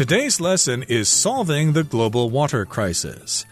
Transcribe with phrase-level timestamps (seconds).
[0.00, 3.44] Today's lesson is solving the global water crisis.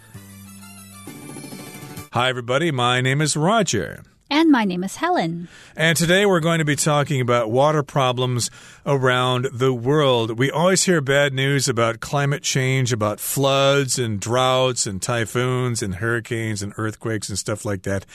[2.14, 2.70] Hi, everybody.
[2.70, 4.02] My name is Roger.
[4.30, 5.48] And my name is Helen.
[5.76, 8.50] And today we're going to be talking about water problems
[8.86, 10.38] around the world.
[10.38, 15.96] We always hear bad news about climate change, about floods and droughts and typhoons and
[15.96, 18.06] hurricanes and earthquakes and stuff like that.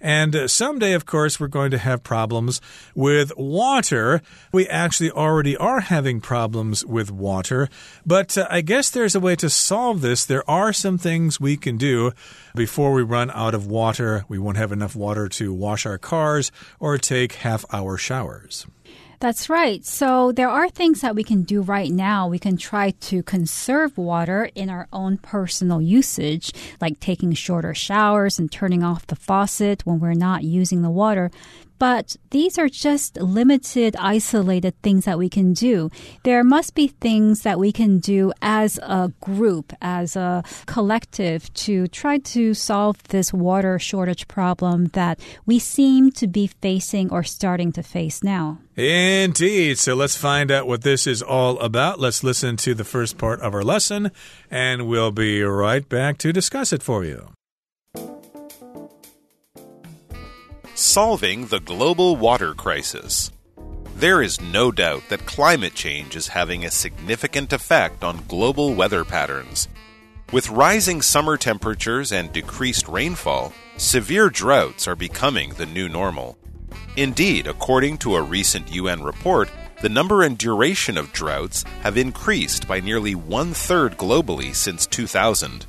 [0.00, 2.60] And uh, someday, of course, we're going to have problems
[2.94, 4.22] with water.
[4.52, 7.68] We actually already are having problems with water.
[8.04, 10.24] But uh, I guess there's a way to solve this.
[10.24, 12.12] There are some things we can do
[12.54, 14.24] before we run out of water.
[14.28, 18.66] We won't have enough water to wash our cars or take half hour showers.
[19.18, 19.84] That's right.
[19.84, 22.28] So there are things that we can do right now.
[22.28, 28.38] We can try to conserve water in our own personal usage, like taking shorter showers
[28.38, 31.30] and turning off the faucet when we're not using the water.
[31.78, 35.90] But these are just limited, isolated things that we can do.
[36.24, 41.86] There must be things that we can do as a group, as a collective to
[41.88, 47.72] try to solve this water shortage problem that we seem to be facing or starting
[47.72, 48.58] to face now.
[48.76, 49.78] Indeed.
[49.78, 51.98] So let's find out what this is all about.
[51.98, 54.10] Let's listen to the first part of our lesson,
[54.50, 57.35] and we'll be right back to discuss it for you.
[60.75, 63.31] Solving the global water crisis.
[63.95, 69.03] There is no doubt that climate change is having a significant effect on global weather
[69.05, 69.67] patterns.
[70.31, 76.37] With rising summer temperatures and decreased rainfall, severe droughts are becoming the new normal.
[76.95, 79.49] Indeed, according to a recent UN report,
[79.81, 85.65] the number and duration of droughts have increased by nearly one third globally since 2000.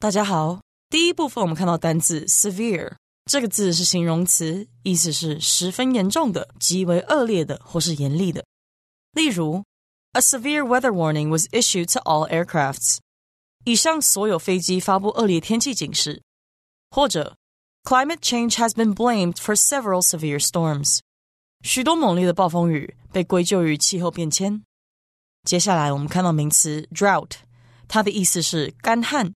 [0.00, 2.95] 大家好， 第一部分我们看到单字 severe
[3.25, 8.43] 这个字是形容词，意思是十分严重的、极为恶劣的或是严厉的。
[9.11, 9.63] 例如
[10.13, 12.97] ，A severe weather warning was issued to all aircrafts。
[13.65, 16.23] 以上所有飞机发布恶劣天气警示。
[16.89, 17.37] 或者
[17.83, 21.01] ，Climate change has been blamed for several severe storms。
[21.61, 24.63] 许多猛烈的暴风雨被归咎于气候变迁。
[25.43, 27.33] 接下来我们看到名词 drought，
[27.87, 29.31] 它的意思是干旱。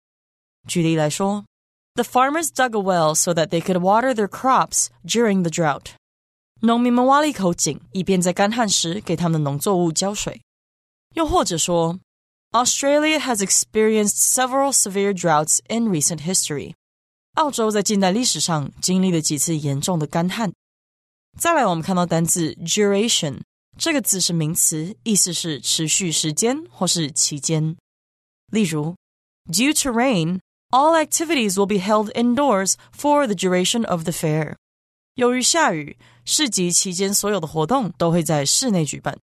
[0.67, 1.45] 举例来说，
[1.93, 5.91] The farmers dug a well so that they could water their crops during the drought。
[6.61, 10.41] 农民们挖了一口井，以便在干旱时给他们的农作物浇水。
[11.13, 11.99] 又或者说，
[12.51, 16.73] Australia has experienced several severe droughts in recent history。
[17.35, 20.51] 澳洲在近代历史上经历了几次严重的干旱。
[21.37, 23.41] 再来，我们看到单字 duration，
[23.77, 27.75] 这个字是名词，意思是持续时间或是期间。
[28.51, 28.95] 例如，
[29.47, 30.39] Due to rain。
[30.71, 34.55] all activities will be held indoors for the duration of the fair.
[35.15, 39.17] 由于下雨，市集期间所有的活动都会在室内举办。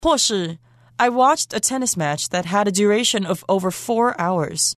[0.00, 0.58] 或是
[0.96, 4.72] I watched a tennis match that had a duration of over four hours.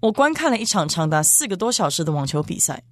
[0.00, 2.82] 我观看了一场长达四个多小时的网球比赛。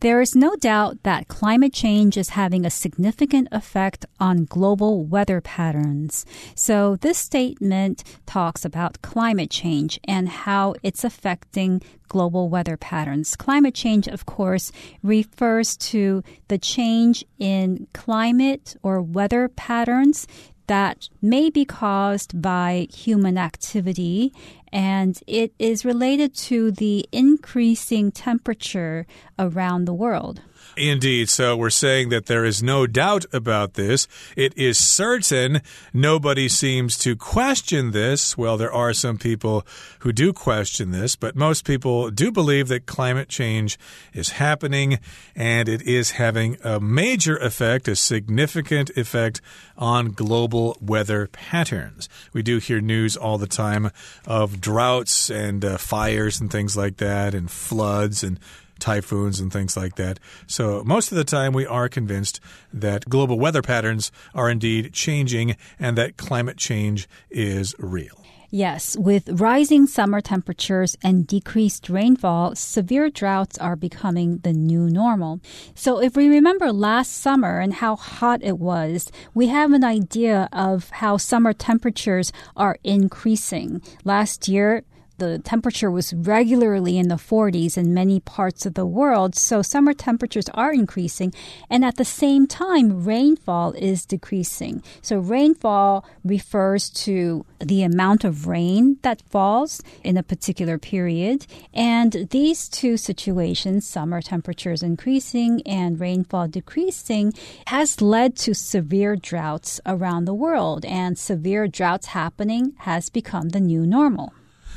[0.00, 5.40] There is no doubt that climate change is having a significant effect on global weather
[5.40, 6.24] patterns.
[6.54, 13.34] So this statement talks about climate change and how it's affecting global weather patterns.
[13.34, 14.70] Climate change, of course,
[15.02, 20.28] refers to the change in climate or weather patterns
[20.68, 24.32] that may be caused by human activity
[24.72, 29.06] and it is related to the increasing temperature
[29.38, 30.42] around the world.
[30.78, 31.28] Indeed.
[31.28, 34.06] So we're saying that there is no doubt about this.
[34.36, 35.60] It is certain.
[35.92, 38.38] Nobody seems to question this.
[38.38, 39.66] Well, there are some people
[40.00, 43.78] who do question this, but most people do believe that climate change
[44.12, 45.00] is happening
[45.34, 49.40] and it is having a major effect, a significant effect
[49.76, 52.08] on global weather patterns.
[52.32, 53.90] We do hear news all the time
[54.26, 58.38] of droughts and uh, fires and things like that, and floods and
[58.78, 60.18] typhoons and things like that.
[60.46, 62.40] So, most of the time, we are convinced
[62.72, 68.24] that global weather patterns are indeed changing and that climate change is real.
[68.50, 75.40] Yes, with rising summer temperatures and decreased rainfall, severe droughts are becoming the new normal.
[75.74, 80.48] So, if we remember last summer and how hot it was, we have an idea
[80.50, 83.82] of how summer temperatures are increasing.
[84.02, 84.82] Last year,
[85.18, 89.34] the temperature was regularly in the 40s in many parts of the world.
[89.34, 91.32] So summer temperatures are increasing.
[91.68, 94.82] And at the same time, rainfall is decreasing.
[95.02, 101.46] So rainfall refers to the amount of rain that falls in a particular period.
[101.74, 107.32] And these two situations, summer temperatures increasing and rainfall decreasing,
[107.66, 110.84] has led to severe droughts around the world.
[110.84, 114.32] And severe droughts happening has become the new normal.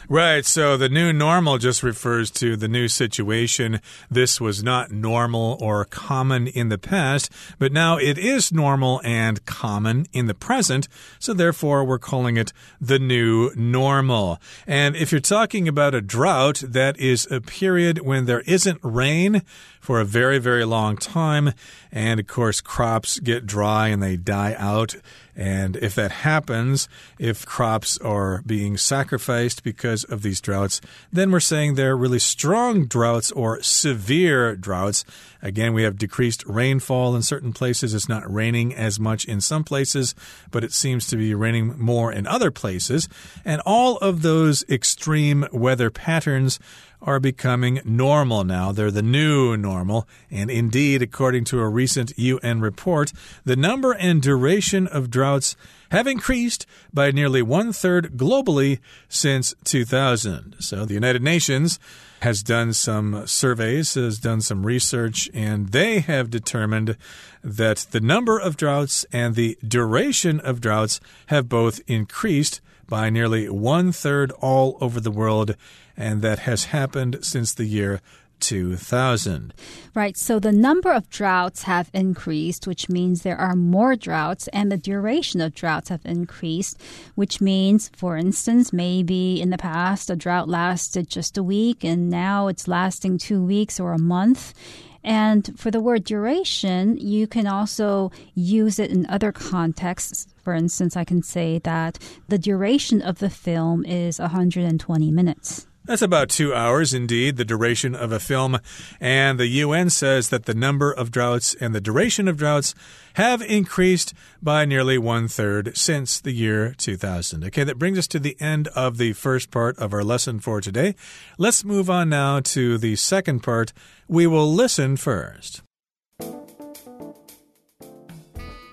[0.10, 0.46] Right.
[0.46, 3.80] So the new normal just refers to the new situation.
[4.10, 9.46] This was not normal or common in the past, but now it is normal and
[9.46, 10.88] common in the present.
[11.20, 14.40] So therefore, we're calling it the new normal.
[14.66, 19.44] And if you're talking about a drought, that is a period when there isn't rain
[19.82, 21.54] for a very, very long time.
[21.92, 24.96] And of course, crops get dry and they die out.
[25.36, 26.88] And if that happens,
[27.18, 30.82] if crops are being sacrificed because of these droughts,
[31.12, 35.04] then we're saying they're really strong droughts or severe droughts.
[35.42, 37.94] Again, we have decreased rainfall in certain places.
[37.94, 40.14] It's not raining as much in some places,
[40.52, 43.10] but it seems to be raining more in other places.
[43.44, 46.60] And all of those extreme weather patterns
[47.02, 48.72] are becoming normal now.
[48.72, 50.08] They're the new normal.
[50.30, 53.12] And indeed, according to a recent UN report,
[53.44, 55.56] the number and duration of droughts
[55.90, 60.56] have increased by nearly one third globally since 2000.
[60.60, 61.80] So the United Nations
[62.22, 66.96] has done some surveys, has done some research, and they have determined
[67.44, 72.62] that the number of droughts and the duration of droughts have both increased
[72.92, 75.56] by nearly one third all over the world,
[75.96, 78.02] and that has happened since the year
[78.42, 79.54] 2000.
[79.96, 80.18] Right.
[80.18, 84.78] So the number of droughts have increased, which means there are more droughts, and the
[84.78, 86.82] duration of droughts have increased,
[87.16, 92.10] which means, for instance, maybe in the past a drought lasted just a week, and
[92.10, 94.54] now it's lasting two weeks or a month.
[95.02, 100.28] And for the word duration, you can also use it in other contexts.
[100.42, 105.68] For instance, I can say that the duration of the film is 120 minutes.
[105.84, 108.60] That's about two hours, indeed, the duration of a film.
[109.00, 112.76] And the UN says that the number of droughts and the duration of droughts
[113.16, 117.44] have increased by nearly one third since the year 2000.
[117.46, 120.62] Okay, that brings us to the end of the first part of our lesson for
[120.62, 120.94] today.
[121.40, 123.74] Let's move on now to the second part.
[124.08, 125.64] We will listen first.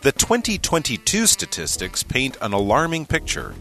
[0.08, 3.54] The 2022 statistics paint an alarming picture.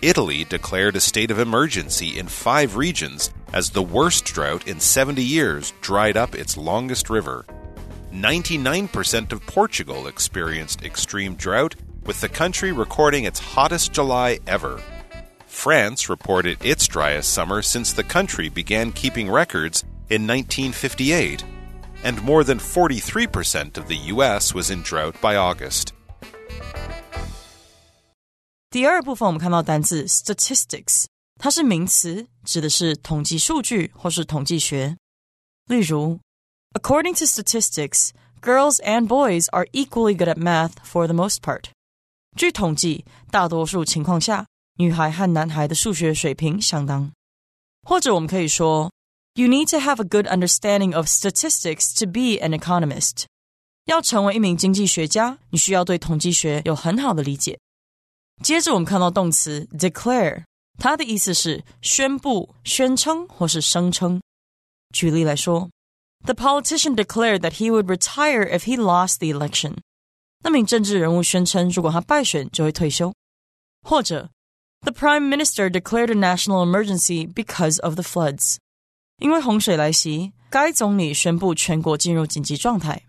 [0.00, 5.20] Italy declared a state of emergency in five regions as the worst drought in 70
[5.20, 7.44] years dried up its longest river.
[8.12, 14.80] 99% of Portugal experienced extreme drought, with the country recording its hottest July ever.
[15.48, 21.42] France reported its driest summer since the country began keeping records in 1958,
[22.03, 24.53] and more than 43% of the U.S.
[24.53, 25.89] was in drought by August.
[28.69, 31.05] 第二部分我们看到单字 statistics，
[31.39, 34.97] 它是名词，指的是统计数据或是统计学。
[35.67, 36.19] 例如，
[36.73, 38.09] According to statistics,
[38.41, 41.65] girls and boys are equally good at math for the most part。
[42.35, 44.45] 据统计，大多数情况下，
[44.77, 47.09] 女孩和男孩的数学水平相当。
[47.87, 48.91] 或者我们可以说
[49.33, 53.25] ，You need to have a good understanding of statistics to be an economist。
[53.85, 57.59] 要成为一名经济学家，你需要对统计学有很好的理解。
[58.43, 60.43] 接着我们看到动词 declare，
[60.79, 64.19] 它的意思是宣布、宣称或是声称。
[64.93, 65.69] 举例来说，
[66.25, 69.75] The politician declared that he would retire if he lost the election。
[70.43, 73.13] 那名政治人物宣称，如果他败选就会退休。
[73.83, 74.29] 或者，
[74.81, 78.57] The prime minister declared a national emergency because of the floods。
[79.19, 83.01] 因为洪水来袭，该总理宣布全国进入紧急状态。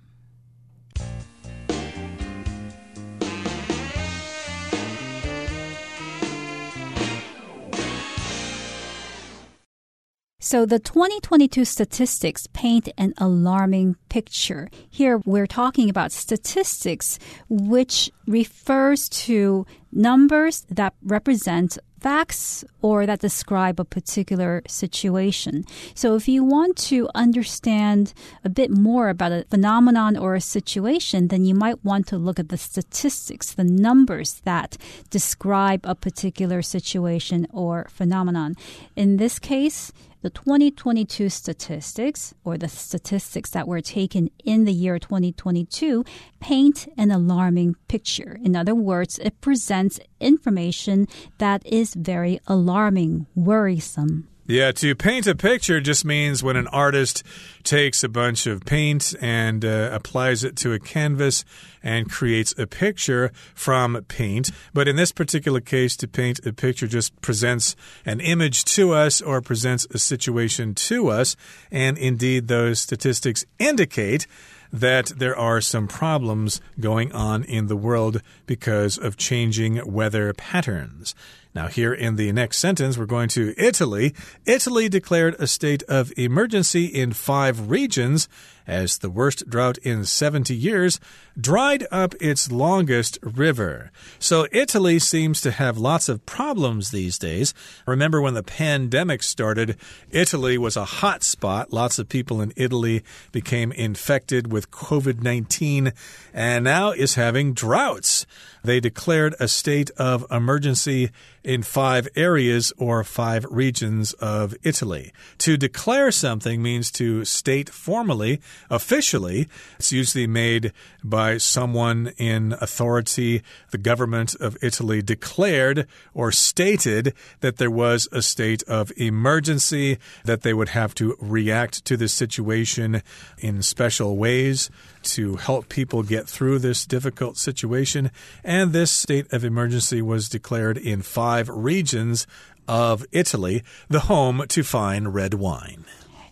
[10.38, 14.68] So the 2022 statistics paint an alarming picture.
[14.92, 17.16] Here we're talking about statistics,
[17.48, 25.63] which refers to numbers that represent facts or that describe a particular situation.
[25.93, 31.27] So if you want to understand a bit more about a phenomenon or a situation,
[31.27, 34.77] then you might want to look at the statistics, the numbers that
[35.09, 38.55] describe a particular situation or phenomenon.
[38.95, 44.99] In this case, the 2022 statistics, or the statistics that were taken in the year
[44.99, 46.05] 2022,
[46.39, 48.37] paint an alarming picture.
[48.43, 51.07] In other words, it presents information
[51.39, 54.27] that is very alarming, worrisome.
[54.51, 57.23] Yeah, to paint a picture just means when an artist
[57.63, 61.45] takes a bunch of paint and uh, applies it to a canvas
[61.81, 64.51] and creates a picture from paint.
[64.73, 69.21] But in this particular case, to paint a picture just presents an image to us
[69.21, 71.37] or presents a situation to us.
[71.71, 74.27] And indeed, those statistics indicate
[74.73, 81.15] that there are some problems going on in the world because of changing weather patterns.
[81.53, 84.13] Now, here in the next sentence, we're going to Italy.
[84.45, 88.29] Italy declared a state of emergency in five regions
[88.67, 90.99] as the worst drought in 70 years
[91.39, 93.91] dried up its longest river.
[94.17, 97.53] So Italy seems to have lots of problems these days.
[97.85, 99.77] Remember when the pandemic started,
[100.09, 101.73] Italy was a hot spot.
[101.73, 105.91] Lots of people in Italy became infected with COVID 19
[106.33, 108.20] and now is having droughts.
[108.63, 111.09] They declared a state of emergency
[111.43, 115.11] in five areas or five regions of Italy.
[115.39, 119.47] To declare something means to state formally officially.
[119.79, 120.71] It's usually made
[121.03, 123.41] by someone in authority.
[123.71, 130.41] The government of Italy declared or stated that there was a state of emergency, that
[130.41, 133.01] they would have to react to the situation
[133.39, 134.69] in special ways
[135.03, 138.11] to help people get through this difficult situation.
[138.43, 142.27] And this state of emergency was declared in five regions
[142.67, 145.85] of Italy, the home to fine red wine.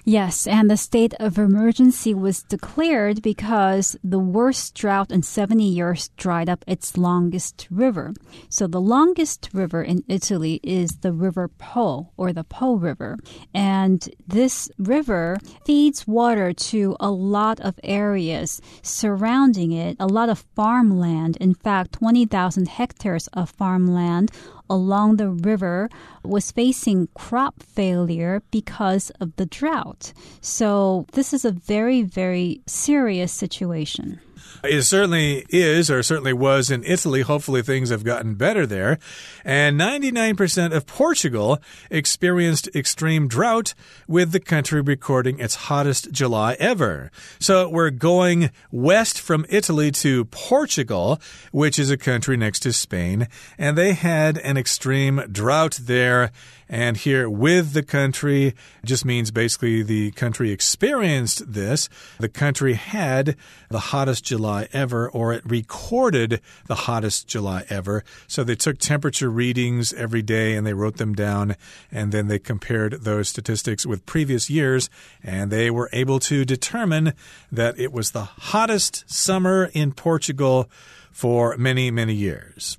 [0.10, 6.10] Yes, and the state of emergency was declared because the worst drought in 70 years
[6.18, 8.16] dried up its longest river.
[8.50, 13.20] So the longest river in Italy is the River Po or the Po River.
[13.54, 20.44] And this river feeds water to a lot of areas surrounding it, a lot of
[20.56, 21.38] farmland.
[21.38, 24.32] In fact, 20,000 hectares of farmland
[24.70, 25.90] along the river
[26.24, 30.14] was facing crop failure because of the drought.
[30.42, 34.20] So this is a very, very serious situation.
[34.64, 37.22] It certainly is, or certainly was in Italy.
[37.22, 39.00] Hopefully, things have gotten better there.
[39.46, 43.74] And 99% of Portugal experienced extreme drought,
[44.08, 47.12] with the country recording its hottest July ever.
[47.40, 51.20] So we're going west from Italy to Portugal,
[51.52, 53.28] which is a country next to Spain,
[53.58, 56.32] and they had an extreme drought there.
[56.70, 58.54] And here with the country
[58.86, 61.90] just means basically the country experienced this.
[62.20, 63.36] The country had
[63.70, 68.04] the hottest July ever, or it recorded the hottest July ever.
[68.28, 71.56] So they took temperature readings every day and they wrote them down.
[71.92, 74.92] And then they compared those statistics with previous years.
[75.24, 77.14] And they were able to determine
[77.52, 80.70] that it was the hottest summer in Portugal
[81.12, 82.78] for many, many years.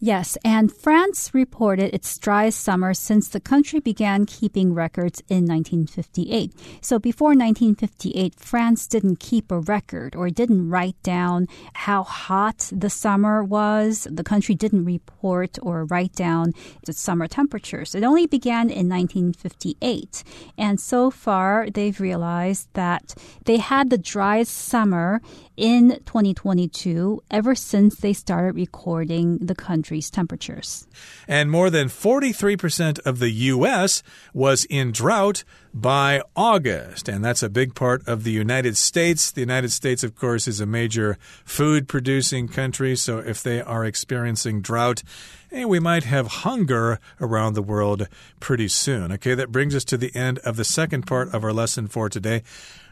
[0.00, 6.52] Yes, and France reported its driest summer since the country began keeping records in 1958.
[6.80, 12.90] So before 1958, France didn't keep a record or didn't write down how hot the
[12.90, 14.06] summer was.
[14.08, 16.52] The country didn't report or write down
[16.86, 17.96] the summer temperatures.
[17.96, 20.22] It only began in 1958.
[20.56, 25.20] And so far, they've realized that they had the driest summer
[25.58, 30.86] in 2022 ever since they started recording the country's temperatures.
[31.26, 34.02] And more than 43% of the U.S.
[34.32, 35.42] was in drought
[35.74, 37.08] by August.
[37.08, 39.32] And that's a big part of the United States.
[39.32, 42.94] The United States, of course, is a major food producing country.
[42.94, 45.02] So if they are experiencing drought,
[45.50, 48.06] and eh, we might have hunger around the world
[48.38, 49.10] pretty soon.
[49.12, 52.08] Okay, that brings us to the end of the second part of our lesson for
[52.08, 52.42] today.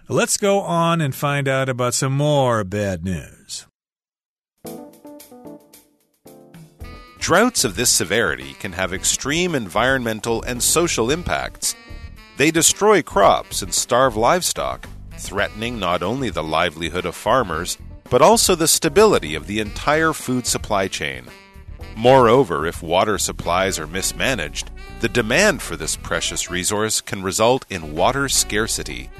[0.08, 3.66] Let's go on and find out about some more bad news.
[7.18, 11.74] Droughts of this severity can have extreme environmental and social impacts.
[12.36, 17.76] They destroy crops and starve livestock, threatening not only the livelihood of farmers,
[18.08, 21.24] but also the stability of the entire food supply chain.
[21.96, 24.70] Moreover, if water supplies are mismanaged,
[25.00, 29.10] the demand for this precious resource can result in water scarcity.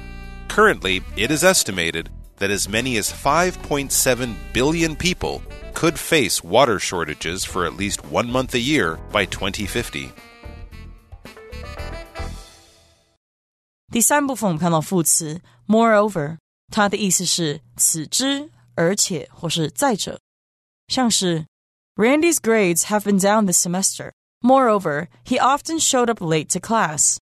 [0.56, 5.40] Currently, it is estimated that as many as 5.7 billion people
[5.74, 10.10] could face water shortages for at least one month a year by 2050.
[13.90, 16.38] 第三部分我们看到副词 moreover，
[16.70, 20.18] 它的意思是此之、而且或是再者，
[20.88, 21.46] 像是
[21.94, 24.12] Randy's grades have been down this semester.
[24.40, 27.18] Moreover, he often showed up late to class.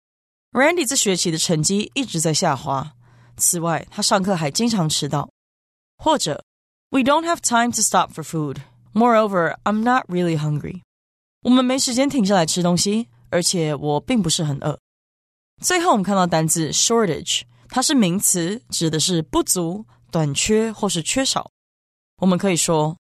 [0.53, 2.93] Randy 这学期的成绩一直在下滑。
[3.41, 5.29] 此外，他上课还经常迟到。
[5.99, 6.45] 或者，
[6.91, 8.59] We don't have time to stop for food.
[8.93, 10.83] Moreover, I'm not really hungry.
[11.43, 14.79] 我们没时间停下来吃东西，而且我并不是很饿。
[15.63, 21.51] 最后我们看到单字 shortage，它是名词，指的是不足、短缺或是缺少。
[22.19, 22.97] 我们可以说，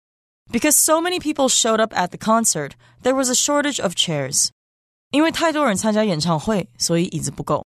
[0.52, 4.48] Because so many people showed up at the concert, there was a shortage of chairs。
[5.10, 7.64] 因为太多人参加演唱会，所以椅子不够。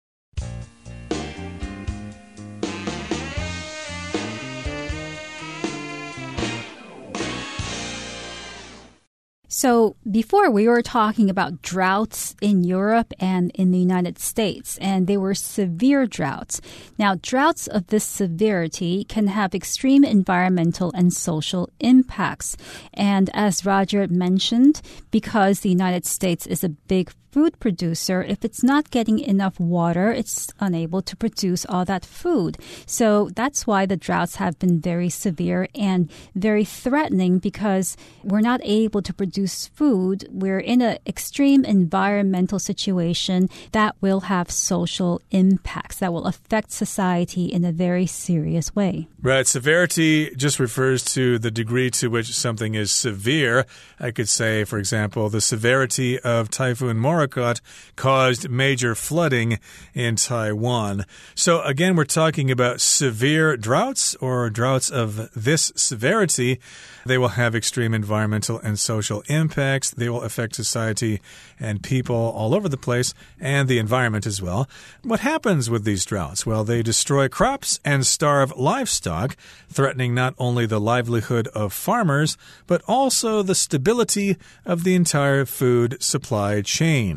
[9.62, 15.06] So, before we were talking about droughts in Europe and in the United States, and
[15.06, 16.62] they were severe droughts.
[16.96, 22.56] Now, droughts of this severity can have extreme environmental and social impacts.
[22.94, 28.62] And as Roger mentioned, because the United States is a big food producer, if it's
[28.62, 32.58] not getting enough water, it's unable to produce all that food.
[32.86, 38.60] So that's why the droughts have been very severe and very threatening because we're not
[38.64, 40.26] able to produce food.
[40.30, 47.46] We're in an extreme environmental situation that will have social impacts that will affect society
[47.46, 49.08] in a very serious way.
[49.22, 49.46] Right.
[49.46, 53.66] Severity just refers to the degree to which something is severe.
[53.98, 57.60] I could say, for example, the severity of Typhoon Morakot Morakot
[57.96, 59.58] caused major flooding
[59.94, 61.04] in Taiwan.
[61.34, 66.60] So, again, we're talking about severe droughts or droughts of this severity.
[67.06, 69.90] They will have extreme environmental and social impacts.
[69.90, 71.20] They will affect society
[71.58, 74.68] and people all over the place and the environment as well.
[75.02, 76.44] What happens with these droughts?
[76.46, 79.36] Well, they destroy crops and starve livestock,
[79.68, 82.36] threatening not only the livelihood of farmers,
[82.66, 87.09] but also the stability of the entire food supply chain.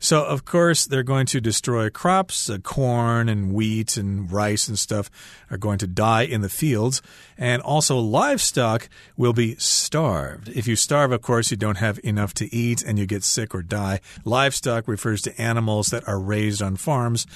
[0.00, 2.48] So, of course, they're going to destroy crops.
[2.48, 5.10] Uh, corn and wheat and rice and stuff
[5.50, 7.02] are going to die in the fields.
[7.36, 10.48] And also, livestock will be starved.
[10.48, 13.54] If you starve, of course, you don't have enough to eat and you get sick
[13.54, 14.00] or die.
[14.24, 17.26] Livestock refers to animals that are raised on farms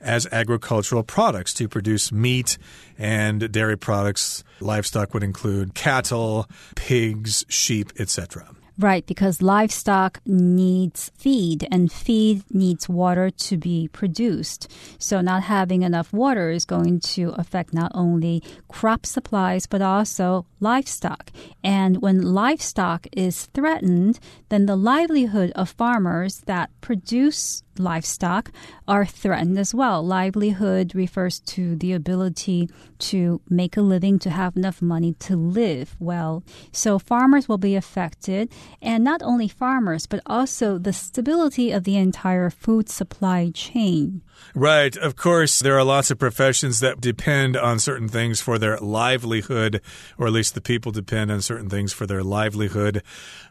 [0.00, 2.58] as agricultural products to produce meat
[2.96, 4.44] and dairy products.
[4.60, 8.48] Livestock would include cattle, pigs, sheep, etc.
[8.80, 14.70] Right, because livestock needs feed and feed needs water to be produced.
[15.00, 20.46] So not having enough water is going to affect not only crop supplies but also
[20.60, 21.32] livestock.
[21.64, 28.50] And when livestock is threatened, then the livelihood of farmers that produce livestock
[28.86, 30.02] are threatened as well.
[30.02, 35.96] Livelihood refers to the ability to make a living, to have enough money to live
[35.98, 36.42] well.
[36.72, 38.50] So farmers will be affected,
[38.82, 44.22] and not only farmers, but also the stability of the entire food supply chain.
[44.54, 44.96] Right.
[44.96, 49.80] Of course, there are lots of professions that depend on certain things for their livelihood,
[50.16, 53.02] or at least the people depend on certain things for their livelihood.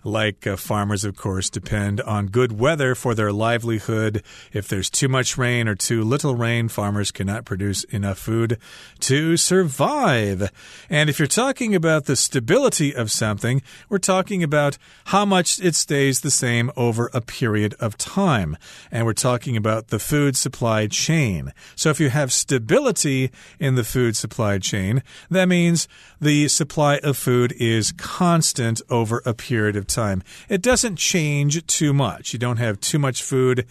[0.04, 4.16] Like uh, farmers, of course, depend on good weather for their livelihood.
[4.53, 8.60] If there's too much rain or too little rain, farmers cannot produce enough food
[9.01, 10.51] to survive.
[10.89, 15.75] And if you're talking about the stability of something, we're talking about how much it
[15.75, 18.58] stays the same over a period of time.
[18.91, 21.53] And we're talking about the food supply chain.
[21.75, 25.88] So if you have stability in the food supply chain, that means
[26.19, 30.23] the supply of food is constant over a period of time.
[30.49, 32.34] It doesn't change too much.
[32.34, 33.65] You don't have too much food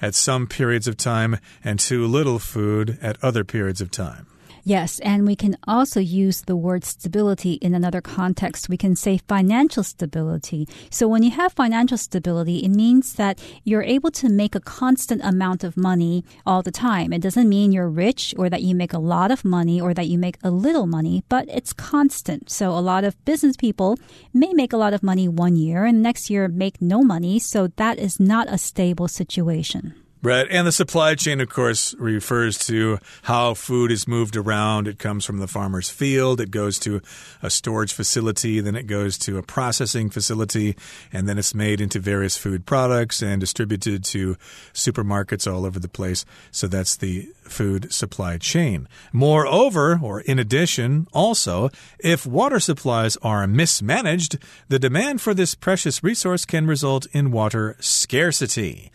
[0.00, 4.26] at some periods of time and too little food at other periods of time.
[4.64, 8.68] Yes, and we can also use the word stability in another context.
[8.68, 10.68] We can say financial stability.
[10.90, 15.22] So when you have financial stability, it means that you're able to make a constant
[15.24, 17.12] amount of money all the time.
[17.12, 20.08] It doesn't mean you're rich or that you make a lot of money or that
[20.08, 22.50] you make a little money, but it's constant.
[22.50, 23.96] So a lot of business people
[24.34, 27.38] may make a lot of money one year and next year make no money.
[27.38, 29.94] So that is not a stable situation.
[30.22, 30.46] Right.
[30.50, 34.86] And the supply chain, of course, refers to how food is moved around.
[34.86, 37.00] It comes from the farmer's field, it goes to
[37.42, 40.76] a storage facility, then it goes to a processing facility,
[41.10, 44.36] and then it's made into various food products and distributed to
[44.74, 46.26] supermarkets all over the place.
[46.50, 48.88] So that's the food supply chain.
[49.14, 54.36] Moreover, or in addition, also, if water supplies are mismanaged,
[54.68, 58.90] the demand for this precious resource can result in water scarcity.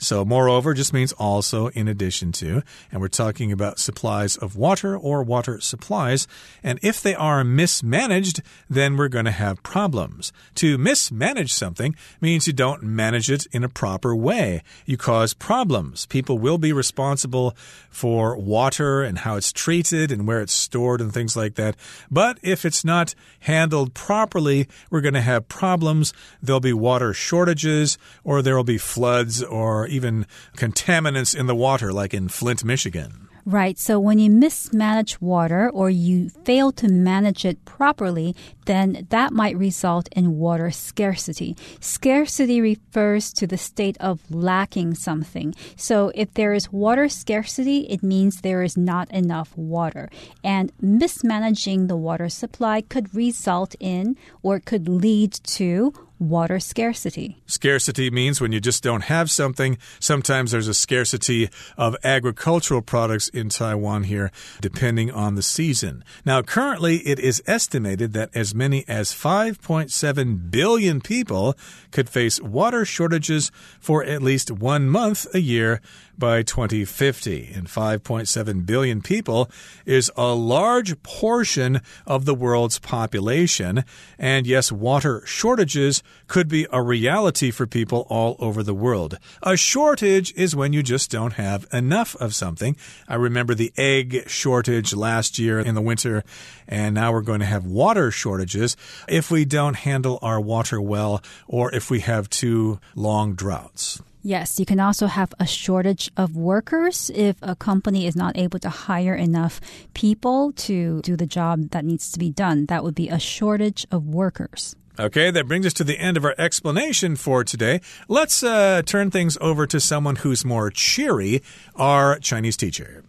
[0.00, 2.62] So, moreover just means also in addition to.
[2.90, 6.26] And we're talking about supplies of water or water supplies.
[6.62, 10.32] And if they are mismanaged, then we're going to have problems.
[10.56, 14.62] To mismanage something means you don't manage it in a proper way.
[14.86, 16.06] You cause problems.
[16.06, 17.54] People will be responsible
[17.90, 21.76] for water and how it's treated and where it's stored and things like that.
[22.10, 26.14] But if it's not handled properly, we're going to have problems.
[26.42, 30.26] There'll be water shortages or there will be floods or even
[30.56, 33.28] contaminants in the water, like in Flint, Michigan.
[33.46, 33.78] Right.
[33.78, 39.56] So when you mismanage water or you fail to manage it properly, then that might
[39.56, 41.56] result in water scarcity.
[41.80, 45.54] Scarcity refers to the state of lacking something.
[45.76, 50.10] So if there is water scarcity, it means there is not enough water.
[50.44, 57.38] And mismanaging the water supply could result in or could lead to water scarcity.
[57.46, 59.78] Scarcity means when you just don't have something.
[59.98, 64.30] Sometimes there's a scarcity of agricultural products in Taiwan here,
[64.60, 66.04] depending on the season.
[66.24, 71.56] Now, currently, it is estimated that as many as 5.7 billion people
[71.90, 75.80] could face water shortages for at least one month a year
[76.20, 77.50] by 2050.
[77.52, 79.50] And 5.7 billion people
[79.86, 83.84] is a large portion of the world's population.
[84.18, 89.18] And yes, water shortages could be a reality for people all over the world.
[89.42, 92.76] A shortage is when you just don't have enough of something.
[93.08, 96.22] I remember the egg shortage last year in the winter,
[96.68, 98.76] and now we're going to have water shortages
[99.08, 104.00] if we don't handle our water well or if we have too long droughts.
[104.22, 108.58] Yes, you can also have a shortage of workers if a company is not able
[108.58, 109.60] to hire enough
[109.94, 112.66] people to do the job that needs to be done.
[112.66, 114.76] That would be a shortage of workers.
[114.99, 117.81] Okay, that brings us to the end of our explanation for today.
[118.07, 121.41] Let's uh, turn things over to someone who's more cheery,
[121.75, 123.03] our Chinese teacher.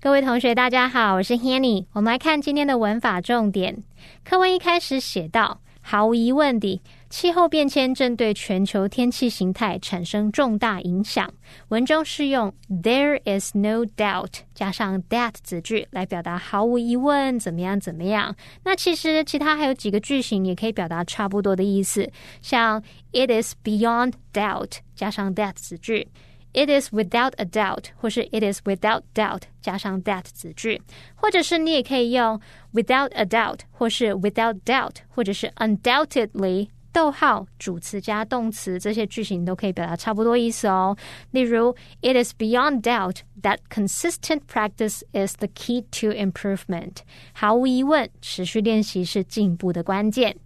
[0.00, 1.86] 各位同学，大家好，我是 Hanny。
[1.92, 3.84] 我们来看今天的文法重点。
[4.22, 11.27] 课文一开始写到，毫无疑问地， 气候变迁正对全球天气形态产生重大影响。
[11.69, 18.35] 文中是用 "There is no doubt" 加上 that 子句来表达毫无疑问怎么样怎么样。
[18.63, 22.09] 那其实其他还有几个句型也可以表达差不多的意思，
[22.41, 26.07] 像 "It is beyond doubt" 加上 that 子句。
[26.51, 30.81] It is without a doubt，或是 It is without doubt 加上 that 子句，
[31.13, 32.41] 或者是你也可以用
[32.73, 40.95] without a doubt，或是 without doubt，或者是 undoubtedly 逗号主词加动词，这些句型都可以表达差不多意思哦。
[41.31, 46.97] 例如，It is beyond doubt that consistent practice is the key to improvement。
[47.33, 50.37] 毫无疑问，持续练习是进步的关键。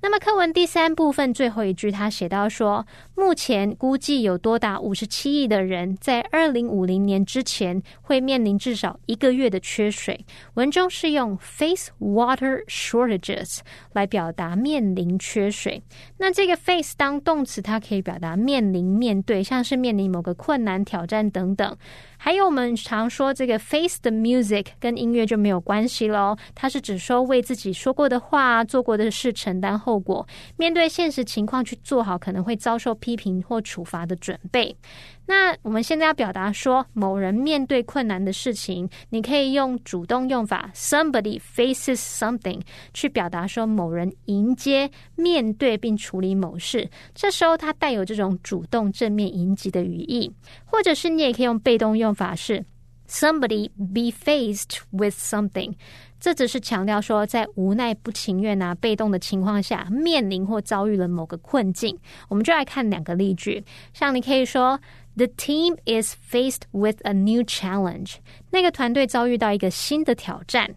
[0.00, 2.86] 那么课文第三部分最后一句，他写到说，
[3.18, 10.24] 目前估计有多达五十七亿的人在二零五零年之前会面临至少一个月的缺水。
[10.54, 13.58] 文中是用 face water shortages
[13.92, 15.82] 来表达面临缺水。
[16.18, 21.76] 那这个 face 当动词，它可以表达面临、面对，像是面临某个困难、挑战等等。
[22.20, 30.26] 还有我们常说这个 face the music 跟音乐就没有关系喽，它是指说为自己说过的话、做过的事承担后果，
[30.56, 34.76] 面对现实情况去做好可能会遭受批评或处罚的准备。
[35.24, 42.60] 那我们现在要表达说，某人面对困难的事情，你可以用主动用法 somebody faces something
[42.92, 46.86] 去表达说某人迎接、面对并处理某事。
[47.14, 50.30] 这时候它带有这种主动、正面迎击的语义，
[50.66, 52.62] 或者是你也可以用被动用法是
[53.08, 55.72] somebody be faced with something。
[56.20, 61.98] 这只是强调说，在无奈、不情愿啊、被动的情况下，面临或遭遇了某个困境。
[62.28, 64.80] 我们就来看两个例句，像你可以说。
[65.16, 68.18] The team is faced with a new challenge.
[68.52, 70.76] 那个团队遭遇到一个新的挑战。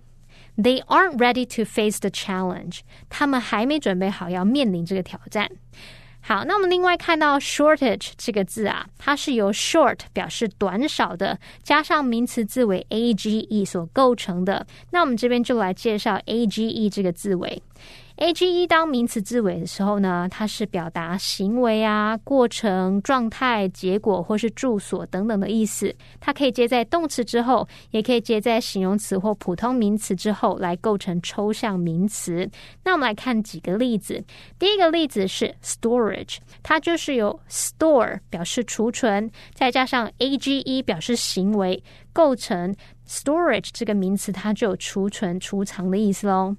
[0.58, 2.80] They aren't ready to face the challenge.
[3.08, 5.48] 他们还没准备好要面临这个挑战。
[6.24, 14.66] 好，那我们另外看到 shortage 这个字啊，它是由 short 表示短少的，加上名词字尾 age 所构成的。
[14.92, 17.62] 那我们这边就来介绍 age 这个字尾。
[18.22, 25.92] A G E 当名词字尾的时候呢，它是表达行为啊、过程、状态、结果或是住所等等的意思。
[26.20, 32.48] 它可以接在动词之后，也可以接在形容词或普通名词之后，来构成抽象名词。
[32.84, 34.24] 那我们来看几个例子。
[34.60, 42.76] 第一个例子是 storage，它就是由 store 表示储存，再加上 A G E 表示行为，构成
[43.08, 46.56] storage 这个名词，它就有储存、储藏的意思喽。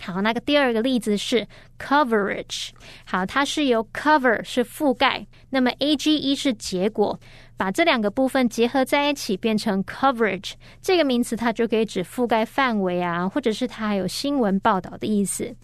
[0.00, 1.46] 好，那个第二个例子是
[1.78, 2.70] coverage。
[3.06, 7.18] 好，它是由 cover 是覆盖，那么 a g e 是结果，
[7.56, 15.56] 把这两个部分结合在一起变成 coverage 这个名词，它就可以指覆盖范围啊，或者是它还有新闻报道的意思。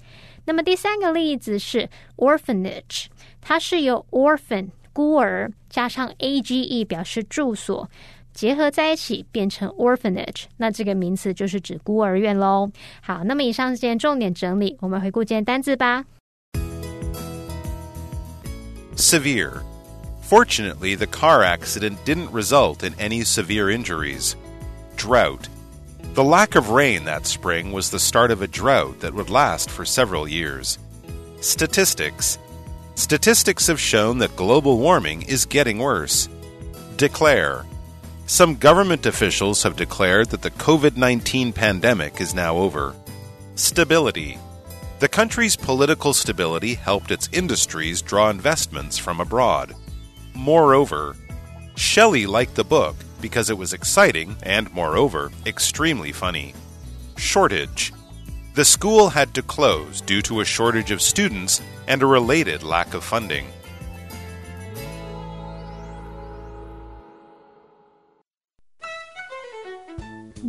[0.47, 3.07] 那么第三个例子是 orphanage，
[3.41, 7.89] 它是由 orphan 孤儿加上 a g e 表示住所。
[8.34, 12.70] 结合在一起变成 orphanage，那这个名词就是指孤儿院喽。
[13.02, 16.06] 好，那么以上是今天重点整理，我们回顾今天单字吧。
[18.96, 19.62] Severe.
[20.30, 24.36] Fortunately, the car accident didn't result in any severe injuries.
[24.98, 25.48] Drought.
[26.16, 29.70] The lack of rain that spring was the start of a drought that would last
[29.70, 30.80] for several years.
[31.42, 32.40] Statistics.
[32.96, 36.28] Statistics have shown that global warming is getting worse.
[36.98, 37.64] Declare.
[38.27, 42.95] Some government officials have declared that the COVID 19 pandemic is now over.
[43.57, 44.39] Stability.
[45.01, 49.75] The country's political stability helped its industries draw investments from abroad.
[50.35, 51.17] Moreover,
[51.75, 56.55] Shelley liked the book because it was exciting and, moreover, extremely funny.
[57.17, 57.93] Shortage.
[58.55, 62.95] The school had to close due to a shortage of students and a related lack
[62.95, 63.47] of funding.